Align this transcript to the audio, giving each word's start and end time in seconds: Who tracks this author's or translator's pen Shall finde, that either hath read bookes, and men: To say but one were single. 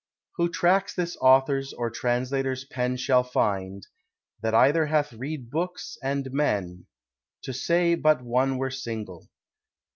Who 0.37 0.49
tracks 0.49 0.95
this 0.95 1.15
author's 1.17 1.73
or 1.73 1.91
translator's 1.91 2.63
pen 2.65 2.97
Shall 2.97 3.23
finde, 3.23 3.85
that 4.41 4.55
either 4.55 4.87
hath 4.87 5.13
read 5.13 5.51
bookes, 5.51 5.95
and 6.01 6.31
men: 6.31 6.87
To 7.43 7.53
say 7.53 7.93
but 7.93 8.23
one 8.23 8.57
were 8.57 8.71
single. 8.71 9.29